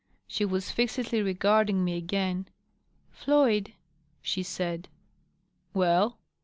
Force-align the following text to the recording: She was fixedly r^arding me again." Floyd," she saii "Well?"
She 0.27 0.45
was 0.45 0.71
fixedly 0.71 1.21
r^arding 1.31 1.75
me 1.83 1.95
again." 1.95 2.47
Floyd," 3.11 3.73
she 4.19 4.41
saii 4.41 4.85
"Well?" 5.75 6.17